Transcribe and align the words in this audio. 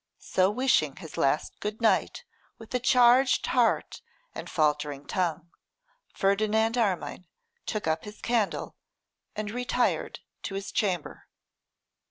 So 0.17 0.49
wishing 0.49 0.95
his 0.95 1.15
last 1.15 1.59
good 1.59 1.79
night 1.79 2.23
with 2.57 2.73
a 2.73 2.79
charged 2.79 3.45
heart 3.45 4.01
and 4.33 4.49
faltering 4.49 5.05
tongue, 5.05 5.51
Ferdinand 6.11 6.75
Armine 6.75 7.27
took 7.67 7.85
up 7.85 8.03
his 8.05 8.19
candle 8.19 8.75
and 9.35 9.51
retired 9.51 10.21
to 10.41 10.55
his 10.55 10.71
chamber. 10.71 11.27